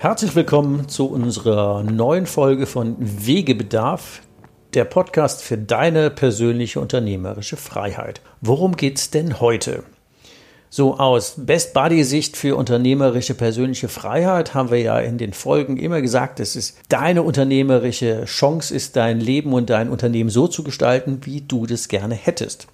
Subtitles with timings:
[0.00, 4.22] Herzlich willkommen zu unserer neuen Folge von Wegebedarf,
[4.72, 8.22] der Podcast für deine persönliche unternehmerische Freiheit.
[8.40, 9.82] Worum geht's denn heute?
[10.70, 15.76] So aus Best Buddy Sicht für unternehmerische persönliche Freiheit haben wir ja in den Folgen
[15.76, 21.20] immer gesagt, es deine unternehmerische Chance ist, dein Leben und dein Unternehmen so zu gestalten,
[21.24, 22.68] wie du das gerne hättest.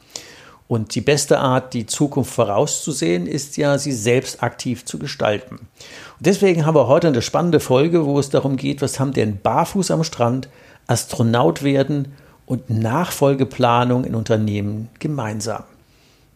[0.69, 5.57] Und die beste Art, die Zukunft vorauszusehen, ist ja, sie selbst aktiv zu gestalten.
[5.57, 9.39] Und deswegen haben wir heute eine spannende Folge, wo es darum geht, was haben denn
[9.41, 10.49] Barfuß am Strand,
[10.89, 12.15] Astronaut werden
[12.47, 15.63] und Nachfolgeplanung in Unternehmen gemeinsam?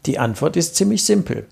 [0.07, 1.47] Die Antwort ist ziemlich simpel.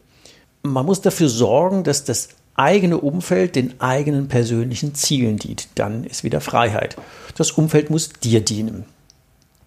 [0.63, 5.69] Man muss dafür sorgen, dass das eigene Umfeld den eigenen persönlichen Zielen dient.
[5.77, 6.97] Dann ist wieder Freiheit.
[7.37, 8.85] Das Umfeld muss dir dienen.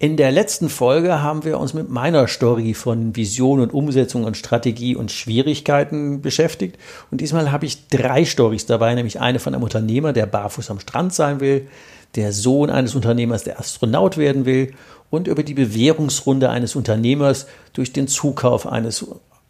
[0.02, 4.35] In der letzten Folge haben wir uns mit meiner Story von Vision und Umsetzung und
[4.35, 6.80] Strategie und Schwierigkeiten beschäftigt.
[7.11, 10.80] Und diesmal habe ich drei Stories dabei, nämlich eine von einem Unternehmer, der barfuß am
[10.80, 11.67] Strand sein will,
[12.16, 14.73] der Sohn eines Unternehmers, der Astronaut werden will
[15.11, 19.05] und über die Bewährungsrunde eines Unternehmers durch den Zukauf eines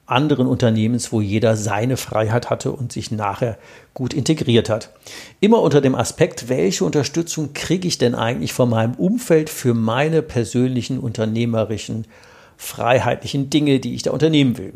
[0.06, 3.58] anderen Unternehmens, wo jeder seine Freiheit hatte und sich nachher
[3.94, 4.92] gut integriert hat.
[5.40, 10.22] Immer unter dem Aspekt, welche Unterstützung kriege ich denn eigentlich von meinem Umfeld für meine
[10.22, 12.06] persönlichen unternehmerischen,
[12.58, 14.74] freiheitlichen Dinge, die ich da unternehmen will.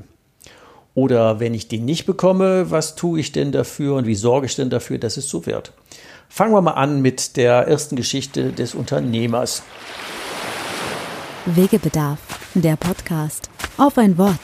[0.93, 4.55] Oder wenn ich die nicht bekomme, was tue ich denn dafür und wie sorge ich
[4.55, 5.73] denn dafür, dass es so wird?
[6.29, 9.61] Fangen wir mal an mit der ersten Geschichte des Unternehmers.
[11.45, 12.19] Wegebedarf,
[12.55, 13.49] der Podcast.
[13.77, 14.39] Auf ein Wort.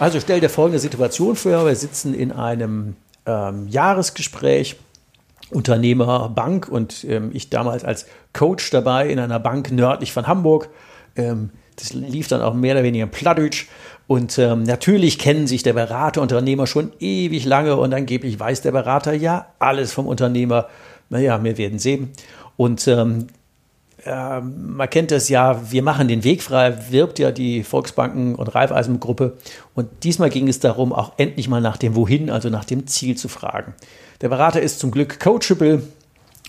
[0.00, 1.66] Also stell dir folgende Situation vor.
[1.66, 2.96] Wir sitzen in einem
[3.26, 4.76] ähm, Jahresgespräch,
[5.50, 10.70] Unternehmer, Bank und ähm, ich damals als Coach dabei in einer Bank nördlich von Hamburg.
[11.16, 13.68] Ähm, das lief dann auch mehr oder weniger in Plattdeutsch.
[14.06, 18.72] Und ähm, natürlich kennen sich der Berater, Unternehmer schon ewig lange und angeblich weiß der
[18.72, 20.68] Berater ja alles vom Unternehmer.
[21.10, 22.10] Naja, wir werden sehen.
[22.56, 23.26] Und ähm,
[24.04, 28.48] äh, man kennt das ja, wir machen den Weg frei, wirbt ja die Volksbanken- und
[28.54, 29.36] Raiffeisen-Gruppe.
[29.74, 33.16] Und diesmal ging es darum, auch endlich mal nach dem Wohin, also nach dem Ziel
[33.16, 33.74] zu fragen.
[34.20, 35.82] Der Berater ist zum Glück coachable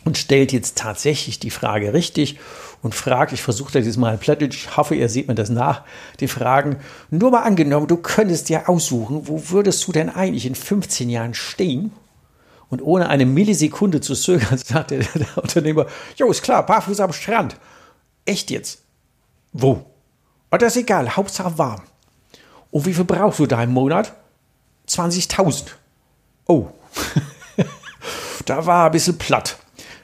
[0.04, 2.40] und stellt jetzt tatsächlich die Frage richtig
[2.82, 5.84] und fragt, ich versuche das jetzt mal plättisch, ich hoffe, ihr seht mir das nach,
[6.20, 6.78] die Fragen,
[7.12, 11.34] nur mal angenommen, du könntest ja aussuchen, wo würdest du denn eigentlich in 15 Jahren
[11.34, 11.92] stehen?
[12.72, 17.14] Und ohne eine Millisekunde zu zögern, sagt der, der Unternehmer, jo, ist klar, barfuß am
[17.14, 17.58] Strand.
[18.26, 18.82] Echt jetzt?
[19.52, 19.86] Wo?
[20.50, 21.82] Oh, das ist egal, Hauptsache warm.
[22.72, 24.14] Und wie viel brauchst du da im Monat?
[24.88, 25.66] 20.000.
[26.48, 26.68] Oh,
[28.46, 29.58] da war ein bisschen platt.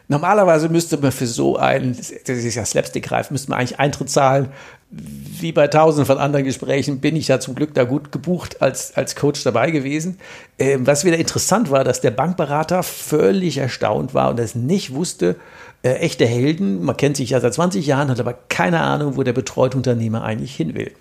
[0.10, 4.52] Normalerweise müsste man für so ein, das ist ja Slapstick-reif, müsste man eigentlich Eintritt zahlen.
[4.90, 8.96] Wie bei tausenden von anderen Gesprächen bin ich ja zum Glück da gut gebucht als,
[8.96, 10.18] als Coach dabei gewesen.
[10.58, 15.36] Ähm, was wieder interessant war, dass der Bankberater völlig erstaunt war und es nicht wusste,
[15.84, 19.24] äh, echte Helden, man kennt sich ja seit 20 Jahren, hat aber keine Ahnung, wo
[19.24, 20.92] der betreute Unternehmer eigentlich hin will.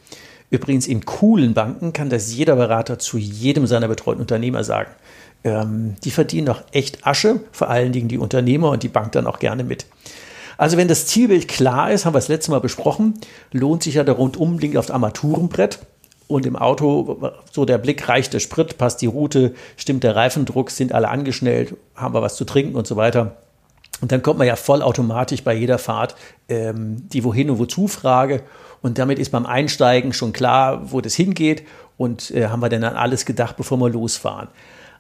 [0.51, 4.91] Übrigens in coolen Banken kann das jeder Berater zu jedem seiner betreuten Unternehmer sagen
[5.47, 9.27] ähm, die verdienen doch echt Asche, vor allen Dingen die Unternehmer und die Bank dann
[9.27, 9.87] auch gerne mit.
[10.59, 13.15] Also wenn das Zielbild klar ist, haben wir das letzte Mal besprochen,
[13.53, 15.81] lohnt sich ja der Rundumblick aufs Armaturenbrett
[16.29, 20.71] und im Auto so der Blick, reicht der Sprit, passt die Route, stimmt der Reifendruck,
[20.71, 23.37] sind alle angeschnellt, haben wir was zu trinken und so weiter.
[24.01, 26.17] Und dann kommt man ja vollautomatisch bei jeder Fahrt
[26.49, 28.43] ähm, die Wohin und Wozu Frage.
[28.83, 31.63] Und damit ist beim Einsteigen schon klar, wo das hingeht.
[31.97, 34.49] Und äh, haben wir denn an alles gedacht, bevor wir losfahren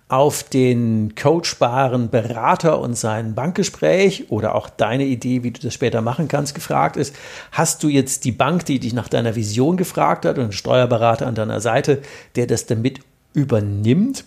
[0.08, 6.00] auf den coachbaren Berater und sein Bankgespräch oder auch deine Idee, wie du das später
[6.00, 7.14] machen kannst, gefragt ist,
[7.50, 11.26] hast du jetzt die Bank, die dich nach deiner Vision gefragt hat und einen Steuerberater
[11.26, 12.02] an deiner Seite,
[12.36, 13.00] der das damit
[13.34, 14.24] übernimmt?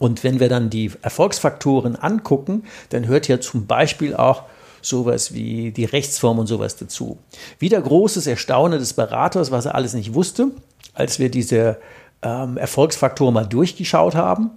[0.00, 4.42] Und wenn wir dann die Erfolgsfaktoren angucken, dann hört ja zum Beispiel auch
[4.80, 7.18] sowas wie die Rechtsform und sowas dazu.
[7.60, 10.48] Wieder großes Erstaunen des Beraters, was er alles nicht wusste,
[10.92, 11.78] als wir diese
[12.22, 14.50] ähm, Erfolgsfaktoren mal durchgeschaut haben.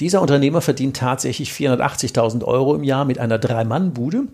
[0.00, 4.24] Dieser Unternehmer verdient tatsächlich 480.000 Euro im Jahr mit einer Drei-Mann-Bude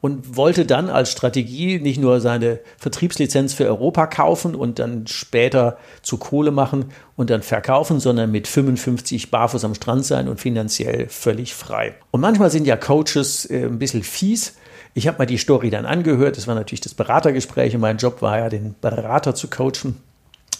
[0.00, 5.78] und wollte dann als Strategie nicht nur seine Vertriebslizenz für Europa kaufen und dann später
[6.02, 6.86] zu Kohle machen
[7.16, 11.94] und dann verkaufen, sondern mit 55 barfuß am Strand sein und finanziell völlig frei.
[12.10, 14.56] Und manchmal sind ja Coaches äh, ein bisschen fies.
[14.94, 16.36] Ich habe mal die Story dann angehört.
[16.36, 19.96] Das war natürlich das Beratergespräch und mein Job war ja, den Berater zu coachen.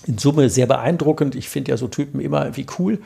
[0.06, 1.34] In Summe sehr beeindruckend.
[1.34, 2.98] Ich finde ja so Typen immer irgendwie cool.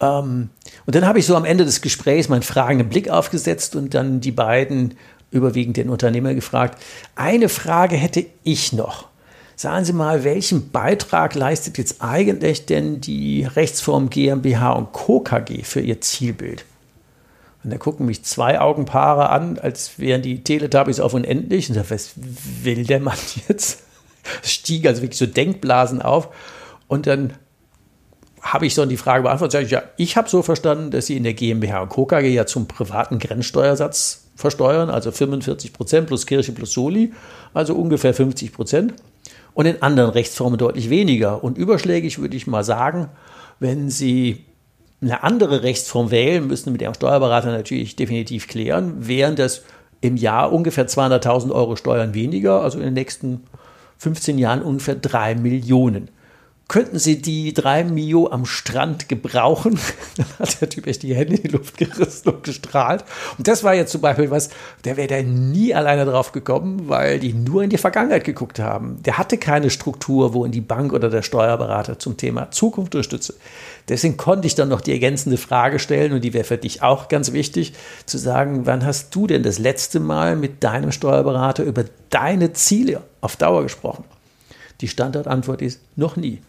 [0.00, 0.50] Ähm,
[0.86, 4.20] und dann habe ich so am Ende des Gesprächs meinen fragenden Blick aufgesetzt und dann
[4.20, 4.94] die beiden
[5.30, 6.82] überwiegend den Unternehmer gefragt.
[7.16, 9.08] Eine Frage hätte ich noch.
[9.56, 15.20] Sagen Sie mal, welchen Beitrag leistet jetzt eigentlich denn die Rechtsform GmbH und Co.
[15.20, 16.64] KG für Ihr Zielbild?
[17.62, 21.70] Und da gucken mich zwei Augenpaare an, als wären die Teletubbies auf unendlich.
[21.70, 22.12] Und da was
[22.62, 23.16] will der Mann
[23.48, 23.82] jetzt?
[24.42, 26.28] Es stieg also wirklich so Denkblasen auf.
[26.88, 27.34] Und dann
[28.40, 29.62] habe ich so die Frage beantwortet.
[29.62, 32.04] Ich, ja, ich habe so verstanden, dass Sie in der GmbH und Co.
[32.04, 37.12] KG ja zum privaten Grenzsteuersatz versteuern, also 45 Prozent plus Kirche plus Soli,
[37.54, 38.94] also ungefähr 50 Prozent.
[39.54, 41.42] Und in anderen Rechtsformen deutlich weniger.
[41.42, 43.08] Und überschlägig würde ich mal sagen,
[43.60, 44.44] wenn Sie
[45.00, 49.62] eine andere Rechtsform wählen, müssen mit Ihrem Steuerberater natürlich definitiv klären, wären das
[50.00, 53.44] im Jahr ungefähr 200.000 Euro Steuern weniger, also in den nächsten
[53.98, 56.08] 15 Jahren ungefähr 3 Millionen
[56.66, 59.78] könnten Sie die drei Mio am Strand gebrauchen?
[60.16, 63.04] Dann hat der Typ echt die Hände in die Luft gerissen und gestrahlt.
[63.36, 64.48] Und das war jetzt zum Beispiel was,
[64.84, 69.02] der wäre da nie alleine drauf gekommen, weil die nur in die Vergangenheit geguckt haben.
[69.02, 73.34] Der hatte keine Struktur, wo in die Bank oder der Steuerberater zum Thema Zukunft unterstütze.
[73.88, 77.08] Deswegen konnte ich dann noch die ergänzende Frage stellen und die wäre für dich auch
[77.08, 77.74] ganz wichtig,
[78.06, 83.02] zu sagen, wann hast du denn das letzte Mal mit deinem Steuerberater über deine Ziele
[83.20, 84.04] auf Dauer gesprochen?
[84.80, 86.40] Die Standardantwort ist noch nie.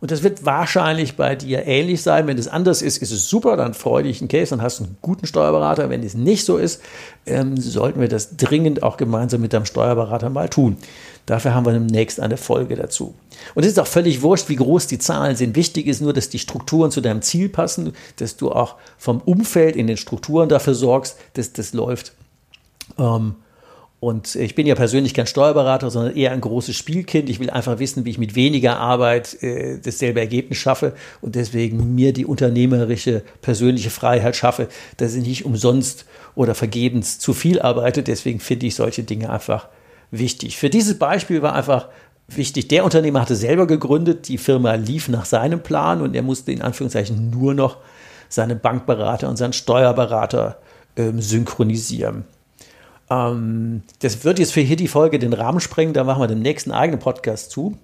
[0.00, 2.26] Und das wird wahrscheinlich bei dir ähnlich sein.
[2.26, 4.84] Wenn es anders ist, ist es super, dann freu dich einen Case, dann hast du
[4.84, 5.88] einen guten Steuerberater.
[5.88, 6.82] Wenn es nicht so ist,
[7.24, 10.76] ähm, sollten wir das dringend auch gemeinsam mit deinem Steuerberater mal tun.
[11.24, 13.14] Dafür haben wir demnächst eine Folge dazu.
[13.54, 15.56] Und es ist auch völlig wurscht, wie groß die Zahlen sind.
[15.56, 19.76] Wichtig ist nur, dass die Strukturen zu deinem Ziel passen, dass du auch vom Umfeld
[19.76, 22.12] in den Strukturen dafür sorgst, dass das läuft.
[22.98, 23.36] Ähm,
[23.98, 27.30] und ich bin ja persönlich kein Steuerberater, sondern eher ein großes Spielkind.
[27.30, 31.94] Ich will einfach wissen, wie ich mit weniger Arbeit äh, dasselbe Ergebnis schaffe und deswegen
[31.94, 36.04] mir die unternehmerische persönliche Freiheit schaffe, dass ich nicht umsonst
[36.34, 38.02] oder vergebens zu viel arbeite.
[38.02, 39.68] Deswegen finde ich solche Dinge einfach
[40.10, 40.58] wichtig.
[40.58, 41.88] Für dieses Beispiel war einfach
[42.28, 46.52] wichtig, der Unternehmer hatte selber gegründet, die Firma lief nach seinem Plan und er musste
[46.52, 47.78] in Anführungszeichen nur noch
[48.28, 50.58] seine Bankberater und seinen Steuerberater
[50.96, 52.24] ähm, synchronisieren.
[53.10, 56.42] Ähm, das wird jetzt für hier die Folge den Rahmen sprengen, da machen wir den
[56.42, 57.76] nächsten eigenen Podcast zu.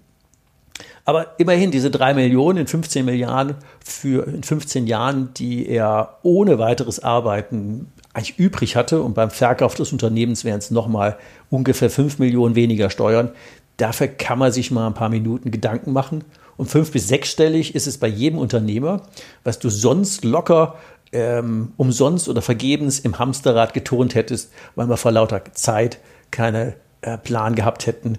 [1.05, 6.59] Aber immerhin diese drei Millionen in 15 Milliarden für in 15 Jahren, die er ohne
[6.59, 11.17] weiteres Arbeiten eigentlich übrig hatte und beim Verkauf des Unternehmens wären es nochmal
[11.51, 13.31] ungefähr 5 Millionen weniger Steuern.
[13.79, 16.25] Dafür kann man sich mal ein paar Minuten Gedanken machen.
[16.57, 19.03] Und fünf- bis sechsstellig ist es bei jedem Unternehmer,
[19.43, 20.77] was du sonst locker
[21.13, 25.99] ähm, umsonst oder vergebens im Hamsterrad geturnt hättest, weil wir vor lauter Zeit
[26.31, 28.19] keinen äh, Plan gehabt hätten,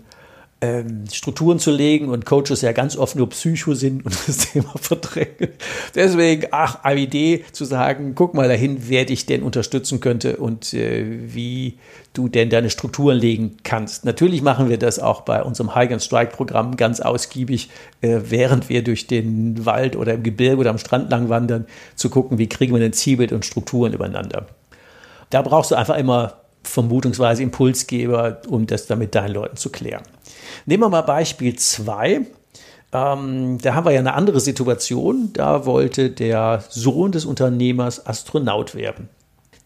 [0.64, 4.74] ähm, Strukturen zu legen und Coaches ja ganz oft nur Psycho sind und das Thema
[4.80, 5.50] verdrängen.
[5.94, 10.74] Deswegen, ach, eine Idee zu sagen, guck mal dahin, wer dich denn unterstützen könnte und
[10.74, 11.80] äh, wie
[12.14, 14.06] du denn deine Strukturen legen kannst.
[14.06, 18.70] Natürlich machen wir das auch bei unserem High and Strike Programm ganz ausgiebig, äh, während
[18.70, 21.66] wir durch den Wald oder im Gebirge oder am Strand lang wandern,
[21.96, 24.46] zu gucken, wie kriegen wir denn Zielbild und Strukturen übereinander.
[25.30, 30.04] Da brauchst du einfach immer vermutungsweise Impulsgeber, um das dann mit deinen Leuten zu klären.
[30.66, 32.22] Nehmen wir mal Beispiel 2.
[32.94, 35.32] Ähm, da haben wir ja eine andere Situation.
[35.34, 39.10] Da wollte der Sohn des Unternehmers Astronaut werden.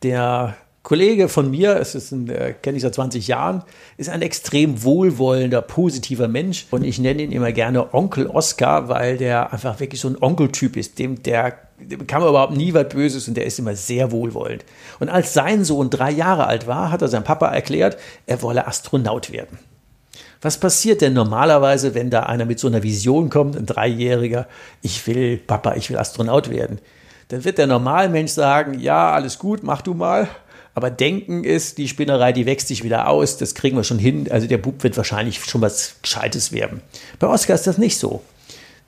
[0.04, 3.64] Der Kollege von mir, es ist ein, äh, kenne ich seit 20 Jahren,
[3.98, 6.66] ist ein extrem wohlwollender, positiver Mensch.
[6.72, 10.78] Und ich nenne ihn immer gerne Onkel Oscar, weil der einfach wirklich so ein Onkeltyp
[10.78, 10.98] ist.
[10.98, 14.66] Dem, der dem kann man überhaupt nie was Böses und der ist immer sehr wohlwollend.
[15.00, 18.66] Und als sein Sohn drei Jahre alt war, hat er seinem Papa erklärt, er wolle
[18.66, 19.60] Astronaut werden.
[20.42, 24.48] Was passiert denn normalerweise, wenn da einer mit so einer Vision kommt, ein Dreijähriger,
[24.82, 26.80] ich will, Papa, ich will Astronaut werden?
[27.30, 30.28] Dann wird der Normalmensch sagen, ja, alles gut, mach du mal.
[30.74, 34.32] Aber Denken ist, die Spinnerei, die wächst sich wieder aus, das kriegen wir schon hin.
[34.32, 36.82] Also der Bub wird wahrscheinlich schon was Gescheites werden.
[37.18, 38.22] Bei Oscar ist das nicht so.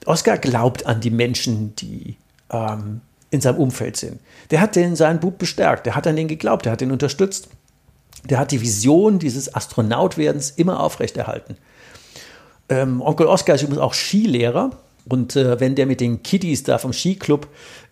[0.05, 2.15] Oscar glaubt an die Menschen, die
[2.51, 3.01] ähm,
[3.31, 4.19] in seinem Umfeld sind.
[4.51, 7.49] Der hat den seinen Bub bestärkt, der hat an den geglaubt, der hat ihn unterstützt.
[8.25, 11.57] Der hat die Vision dieses Astronautwerdens immer aufrechterhalten.
[12.67, 14.71] Ähm, Onkel Oskar ist übrigens auch Skilehrer
[15.07, 17.47] und äh, wenn der mit den Kiddies da vom Skiclub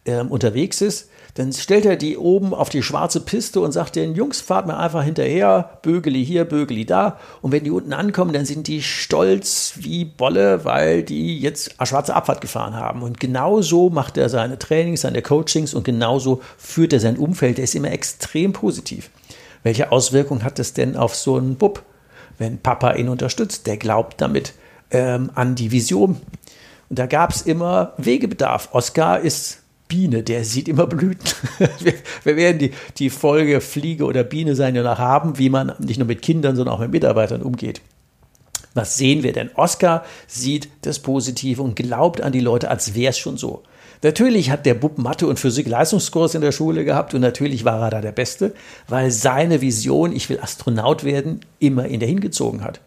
[0.05, 4.15] äh, unterwegs ist, dann stellt er die oben auf die schwarze Piste und sagt den
[4.15, 7.19] Jungs, fahrt mir einfach hinterher, Bögeli hier, Bögeli da.
[7.43, 11.85] Und wenn die unten ankommen, dann sind die stolz wie Bolle, weil die jetzt eine
[11.85, 13.03] schwarze Abfahrt gefahren haben.
[13.03, 17.57] Und genauso macht er seine Trainings, seine Coachings und genauso führt er sein Umfeld.
[17.57, 19.11] Der ist immer extrem positiv.
[19.63, 21.83] Welche Auswirkung hat das denn auf so einen Bub,
[22.37, 23.67] wenn Papa ihn unterstützt?
[23.67, 24.53] Der glaubt damit
[24.91, 26.21] ähm, an die Vision.
[26.89, 28.69] Und da gab es immer Wegebedarf.
[28.71, 31.29] Oscar ist Biene, der sieht immer Blüten.
[32.23, 35.97] wir, werden die, die Folge Fliege oder Biene sein ja noch haben, wie man nicht
[35.97, 37.81] nur mit Kindern, sondern auch mit Mitarbeitern umgeht.
[38.73, 39.49] Was sehen wir denn?
[39.55, 43.63] Oscar sieht das Positive und glaubt an die Leute, als wäre es schon so.
[44.03, 47.81] Natürlich hat der Bub Mathe und Physik Leistungskurs in der Schule gehabt und natürlich war
[47.81, 48.53] er da der Beste,
[48.87, 52.79] weil seine Vision, ich will Astronaut werden, immer in der hingezogen hat.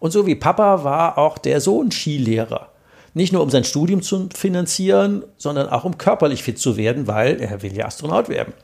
[0.00, 2.68] Und so wie Papa war auch der Sohn Skilehrer.
[3.12, 7.40] Nicht nur um sein Studium zu finanzieren, sondern auch um körperlich fit zu werden, weil
[7.40, 8.54] er will ja Astronaut werden.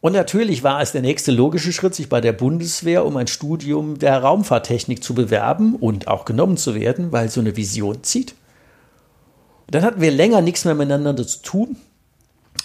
[0.00, 3.98] Und natürlich war es der nächste logische Schritt, sich bei der Bundeswehr um ein Studium
[3.98, 8.34] der Raumfahrttechnik zu bewerben und auch genommen zu werden, weil so eine Vision zieht.
[9.72, 11.76] Dann hatten wir länger nichts mehr miteinander zu tun.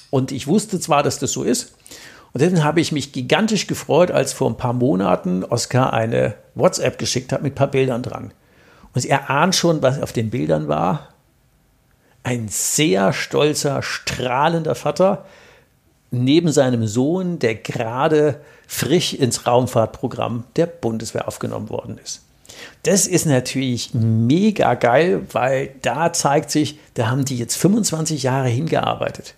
[0.09, 1.73] Und ich wusste zwar, dass das so ist.
[2.33, 6.99] Und dann habe ich mich gigantisch gefreut, als vor ein paar Monaten Oskar eine WhatsApp
[6.99, 8.33] geschickt hat mit ein paar Bildern dran.
[8.93, 11.09] Und er ahnt schon, was auf den Bildern war.
[12.23, 15.25] Ein sehr stolzer, strahlender Vater
[16.11, 22.26] neben seinem Sohn, der gerade frisch ins Raumfahrtprogramm der Bundeswehr aufgenommen worden ist.
[22.83, 28.49] Das ist natürlich mega geil, weil da zeigt sich, da haben die jetzt 25 Jahre
[28.49, 29.35] hingearbeitet.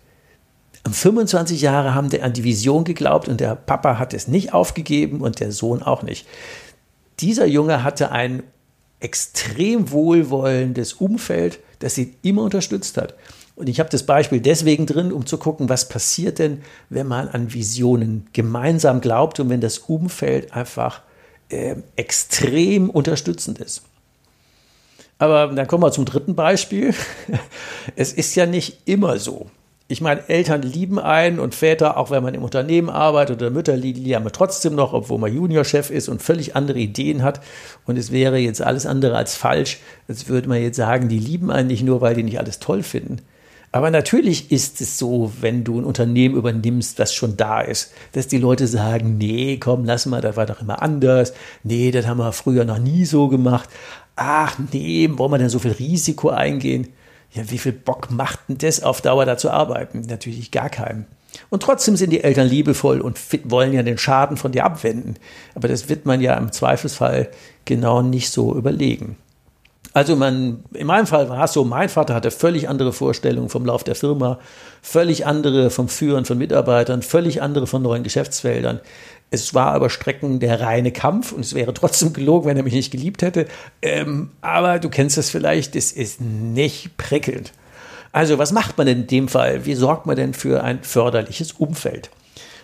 [0.90, 5.22] 25 Jahre haben die an die Vision geglaubt und der Papa hat es nicht aufgegeben
[5.22, 6.26] und der Sohn auch nicht.
[7.20, 8.44] Dieser Junge hatte ein
[9.00, 13.16] extrem wohlwollendes Umfeld, das ihn immer unterstützt hat.
[13.56, 17.28] Und ich habe das Beispiel deswegen drin, um zu gucken, was passiert denn, wenn man
[17.28, 21.02] an Visionen gemeinsam glaubt und wenn das Umfeld einfach
[21.50, 23.84] äh, extrem unterstützend ist.
[25.18, 26.94] Aber dann kommen wir zum dritten Beispiel.
[27.96, 29.50] Es ist ja nicht immer so
[29.92, 33.76] ich meine, Eltern lieben einen und Väter, auch wenn man im Unternehmen arbeitet oder Mütter
[33.76, 37.42] lieben man trotzdem noch, obwohl man Juniorchef ist und völlig andere Ideen hat.
[37.88, 39.80] Und es wäre jetzt alles andere als falsch.
[40.08, 42.84] Als würde man jetzt sagen, die lieben einen nicht nur, weil die nicht alles toll
[42.84, 43.18] finden.
[43.72, 48.28] Aber natürlich ist es so, wenn du ein Unternehmen übernimmst, das schon da ist, dass
[48.28, 51.34] die Leute sagen, nee, komm, lass mal, das war doch immer anders.
[51.64, 53.70] Nee, das haben wir früher noch nie so gemacht.
[54.16, 56.88] Ach nee, wollen wir denn so viel Risiko eingehen?
[57.32, 60.02] ja, wie viel Bock macht denn das auf Dauer da zu arbeiten?
[60.02, 61.06] Natürlich gar keinen.
[61.50, 65.16] Und trotzdem sind die Eltern liebevoll und wollen ja den Schaden von dir abwenden.
[65.54, 67.30] Aber das wird man ja im Zweifelsfall
[67.66, 69.16] genau nicht so überlegen.
[69.94, 73.66] Also man, in meinem Fall war es so, mein Vater hatte völlig andere Vorstellungen vom
[73.66, 74.40] Lauf der Firma,
[74.82, 78.82] völlig andere vom Führen von Mitarbeitern, völlig andere von neuen Geschäftsfeldern.
[79.32, 82.74] Es war aber Strecken der reine Kampf und es wäre trotzdem gelogen, wenn er mich
[82.74, 83.48] nicht geliebt hätte.
[83.82, 87.52] Ähm, aber du kennst das vielleicht, es ist nicht prickelnd.
[88.12, 89.66] Also was macht man denn in dem Fall?
[89.66, 92.10] Wie sorgt man denn für ein förderliches Umfeld?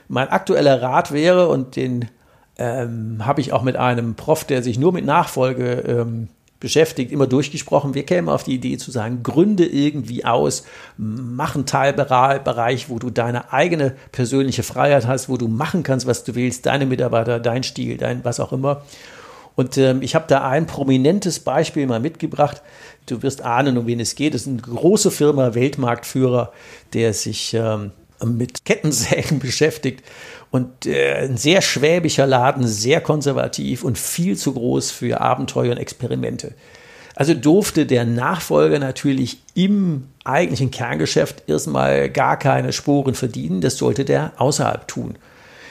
[0.07, 2.09] Mein aktueller Rat wäre, und den
[2.57, 6.29] ähm, habe ich auch mit einem Prof, der sich nur mit Nachfolge ähm,
[6.65, 7.93] beschäftigt, immer durchgesprochen.
[7.93, 10.63] Wir kämen auf die Idee zu sagen, gründe irgendwie aus,
[10.97, 16.23] mach einen Teilbereich, wo du deine eigene persönliche Freiheit hast, wo du machen kannst, was
[16.23, 18.81] du willst, deine Mitarbeiter, dein Stil, dein was auch immer.
[19.53, 22.63] Und ähm, ich habe da ein prominentes Beispiel mal mitgebracht.
[23.05, 24.33] Du wirst ahnen, um wen es geht.
[24.33, 26.51] Es ist eine große Firma, Weltmarktführer,
[26.93, 27.91] der sich ähm,
[28.23, 30.03] mit Kettensägen beschäftigt
[30.51, 35.77] und äh, ein sehr schwäbischer Laden, sehr konservativ und viel zu groß für Abenteuer und
[35.77, 36.53] Experimente.
[37.15, 43.61] Also durfte der Nachfolger natürlich im eigentlichen Kerngeschäft erstmal gar keine Spuren verdienen.
[43.61, 45.17] Das sollte der außerhalb tun.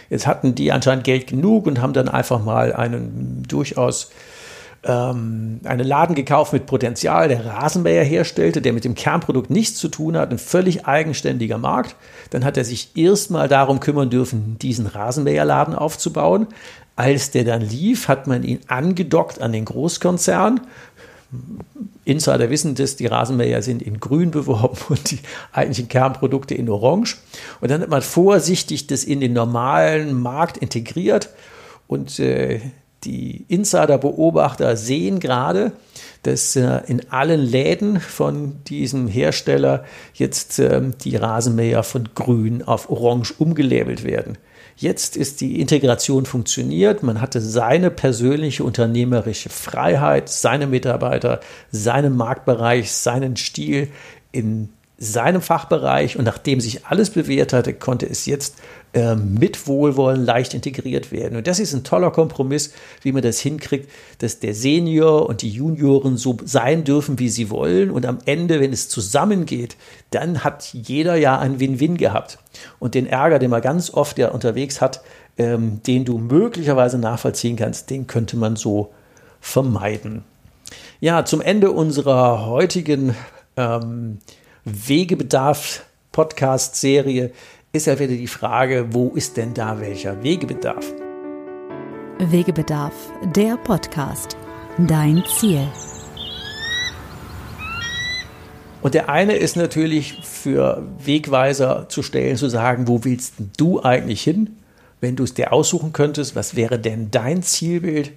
[0.08, 4.10] Jetzt hatten die anscheinend Geld genug und haben dann einfach mal einen durchaus
[4.84, 9.88] ähm, einen Laden gekauft mit Potenzial, der Rasenmäher herstellte, der mit dem Kernprodukt nichts zu
[9.88, 11.96] tun hat, ein völlig eigenständiger Markt.
[12.30, 16.48] Dann hat er sich erstmal darum kümmern dürfen, diesen Rasenmäherladen aufzubauen.
[16.96, 20.60] Als der dann lief, hat man ihn angedockt an den Großkonzern.
[22.04, 25.18] Insider wissen das, die Rasenmäher sind in grün beworben und die
[25.52, 27.16] eigentlichen Kernprodukte in orange.
[27.60, 31.30] Und dann hat man vorsichtig das in den normalen Markt integriert
[31.88, 32.60] und äh,
[33.04, 35.73] die Insider-Beobachter sehen gerade,
[36.23, 39.84] dass äh, in allen Läden von diesem Hersteller
[40.14, 44.38] jetzt äh, die Rasenmäher von grün auf orange umgelabelt werden.
[44.76, 47.02] Jetzt ist die Integration funktioniert.
[47.02, 53.88] Man hatte seine persönliche unternehmerische Freiheit, seine Mitarbeiter, seinen Marktbereich, seinen Stil
[54.32, 58.56] in seinem Fachbereich und nachdem sich alles bewährt hatte, konnte es jetzt
[58.92, 61.36] äh, mit Wohlwollen leicht integriert werden.
[61.36, 62.72] Und das ist ein toller Kompromiss,
[63.02, 67.50] wie man das hinkriegt, dass der Senior und die Junioren so sein dürfen, wie sie
[67.50, 67.90] wollen.
[67.90, 69.76] Und am Ende, wenn es zusammengeht,
[70.10, 72.38] dann hat jeder ja ein Win-Win gehabt.
[72.78, 75.00] Und den Ärger, den man ganz oft ja unterwegs hat,
[75.38, 78.92] ähm, den du möglicherweise nachvollziehen kannst, den könnte man so
[79.40, 80.22] vermeiden.
[81.00, 83.16] Ja, zum Ende unserer heutigen
[83.56, 84.18] ähm,
[84.64, 87.33] Wegebedarf-Podcast-Serie
[87.73, 90.90] ist ja wieder die Frage, wo ist denn da welcher Wegebedarf?
[92.18, 92.94] Wegebedarf,
[93.37, 94.38] der Podcast.
[94.78, 95.68] Dein Ziel.
[98.80, 104.23] Und der eine ist natürlich für Wegweiser zu stellen, zu sagen, wo willst du eigentlich
[104.23, 104.56] hin?
[104.99, 108.12] Wenn du es dir aussuchen könntest, was wäre denn dein Zielbild,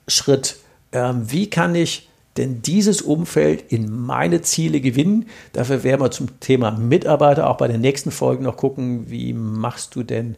[0.08, 0.56] Schritt
[0.92, 5.26] wie kann ich denn dieses Umfeld in meine Ziele gewinnen?
[5.52, 9.94] Dafür werden wir zum Thema Mitarbeiter auch bei den nächsten Folgen noch gucken, wie machst
[9.94, 10.36] du denn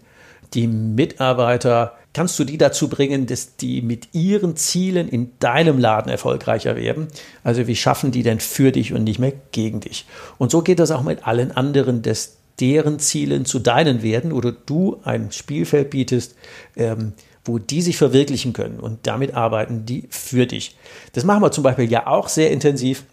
[0.55, 6.11] die Mitarbeiter, kannst du die dazu bringen, dass die mit ihren Zielen in deinem Laden
[6.11, 7.09] erfolgreicher werden?
[7.43, 10.07] Also wie schaffen die denn für dich und nicht mehr gegen dich?
[10.39, 14.53] Und so geht das auch mit allen anderen, dass deren Zielen zu deinen werden oder
[14.53, 16.37] du ein Spielfeld bietest,
[16.77, 17.15] ähm,
[17.45, 20.77] wo die sich verwirklichen können und damit arbeiten die für dich.
[21.13, 23.05] Das machen wir zum Beispiel ja auch sehr intensiv